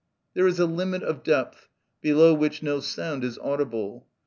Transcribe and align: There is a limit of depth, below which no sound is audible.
There 0.33 0.47
is 0.47 0.59
a 0.59 0.65
limit 0.65 1.03
of 1.03 1.21
depth, 1.21 1.67
below 2.01 2.33
which 2.33 2.63
no 2.63 2.79
sound 2.79 3.23
is 3.23 3.37
audible. 3.37 4.07